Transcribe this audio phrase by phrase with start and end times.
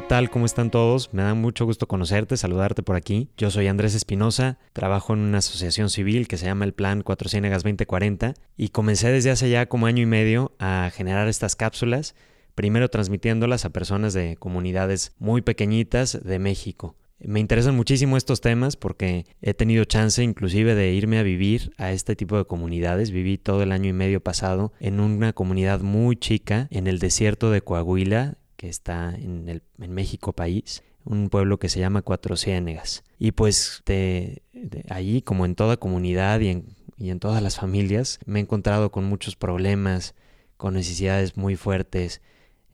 [0.00, 0.30] tal?
[0.30, 1.12] ¿Cómo están todos?
[1.12, 3.28] Me da mucho gusto conocerte, saludarte por aquí.
[3.36, 7.28] Yo soy Andrés Espinosa, trabajo en una asociación civil que se llama el Plan Cuatro
[7.28, 12.14] Ciénegas 2040 y comencé desde hace ya como año y medio a generar estas cápsulas,
[12.54, 16.96] primero transmitiéndolas a personas de comunidades muy pequeñitas de México.
[17.24, 21.92] Me interesan muchísimo estos temas porque he tenido chance inclusive de irme a vivir a
[21.92, 23.12] este tipo de comunidades.
[23.12, 27.52] Viví todo el año y medio pasado en una comunidad muy chica en el desierto
[27.52, 32.36] de Coahuila, que está en, el, en México país, un pueblo que se llama Cuatro
[32.36, 33.02] Ciénegas.
[33.18, 34.44] Y pues de,
[34.88, 38.92] allí, como en toda comunidad y en, y en todas las familias, me he encontrado
[38.92, 40.14] con muchos problemas,
[40.56, 42.22] con necesidades muy fuertes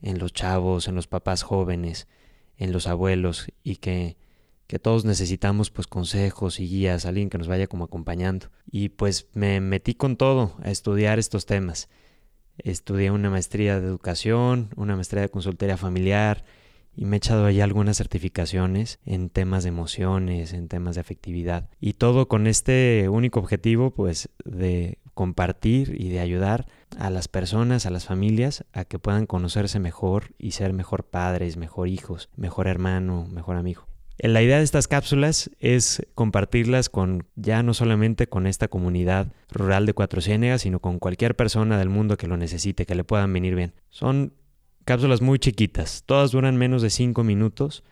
[0.03, 2.07] en los chavos, en los papás jóvenes,
[2.55, 4.15] en los abuelos y que
[4.67, 8.51] que todos necesitamos pues consejos y guías, alguien que nos vaya como acompañando.
[8.69, 11.89] Y pues me metí con todo a estudiar estos temas.
[12.63, 16.43] Estudié una maestría de educación, una maestría de consultoría familiar
[16.95, 21.69] y me he echado ahí algunas certificaciones en temas de emociones, en temas de afectividad.
[21.79, 26.65] Y todo con este único objetivo pues de compartir y de ayudar
[26.97, 31.57] a las personas, a las familias, a que puedan conocerse mejor y ser mejor padres,
[31.57, 33.87] mejor hijos, mejor hermano, mejor amigo.
[34.21, 39.85] La idea de estas cápsulas es compartirlas con ya no solamente con esta comunidad rural
[39.85, 43.31] de Cuatro Ciénegas, sino con cualquier persona del mundo que lo necesite, que le puedan
[43.31, 43.73] venir bien.
[43.89, 44.33] Son
[44.83, 47.85] cápsulas muy chiquitas, todas duran menos de 5 minutos,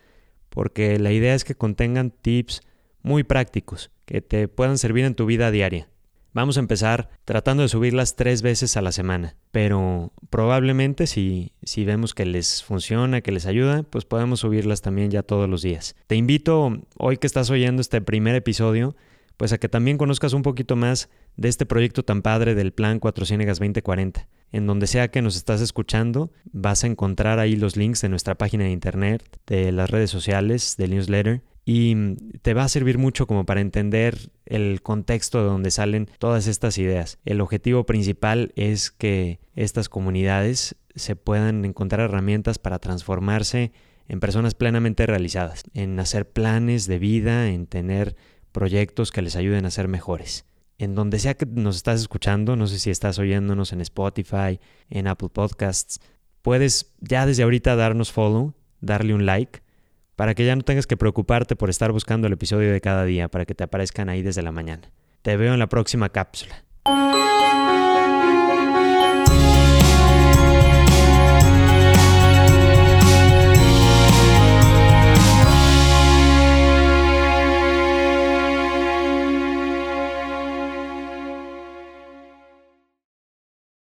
[0.50, 2.60] porque la idea es que contengan tips
[3.04, 5.88] muy prácticos, que te puedan servir en tu vida diaria.
[6.34, 11.86] Vamos a empezar tratando de subirlas tres veces a la semana, pero probablemente si, si
[11.86, 15.96] vemos que les funciona, que les ayuda, pues podemos subirlas también ya todos los días.
[16.08, 18.96] Te invito, hoy que estás oyendo este primer episodio,
[19.38, 23.00] pues a que también conozcas un poquito más de este proyecto tan padre del Plan
[23.00, 24.28] 4 Ciénegas 2040.
[24.52, 28.36] En donde sea que nos estás escuchando, vas a encontrar ahí los links de nuestra
[28.36, 32.98] página de internet, de las redes sociales, del newsletter y mm, te va a servir
[32.98, 37.20] mucho como para entender el contexto de donde salen todas estas ideas.
[37.26, 43.74] El objetivo principal es que estas comunidades se puedan encontrar herramientas para transformarse
[44.08, 48.16] en personas plenamente realizadas, en hacer planes de vida, en tener
[48.54, 50.46] proyectos que les ayuden a ser mejores.
[50.78, 55.08] En donde sea que nos estás escuchando, no sé si estás oyéndonos en Spotify, en
[55.08, 56.00] Apple Podcasts,
[56.42, 59.67] puedes ya desde ahorita darnos follow, darle un like
[60.18, 63.30] para que ya no tengas que preocuparte por estar buscando el episodio de cada día,
[63.30, 64.92] para que te aparezcan ahí desde la mañana.
[65.22, 66.64] Te veo en la próxima cápsula.